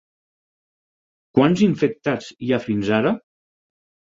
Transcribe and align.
Quants 1.39 1.63
infectats 1.67 2.31
hi 2.47 2.51
ha 2.51 2.61
fins 2.67 2.91
ara? 3.03 3.13